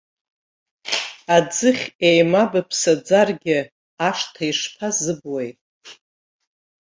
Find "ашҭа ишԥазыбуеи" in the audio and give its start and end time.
4.09-5.49